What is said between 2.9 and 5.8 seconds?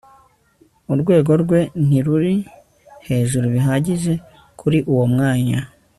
hejuru bihagije kuri uwo mwanya